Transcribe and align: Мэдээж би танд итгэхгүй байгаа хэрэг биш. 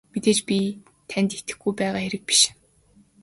Мэдээж 0.13 0.39
би 0.47 0.57
танд 1.09 1.29
итгэхгүй 1.37 1.71
байгаа 1.79 2.01
хэрэг 2.03 2.23
биш. 2.29 2.41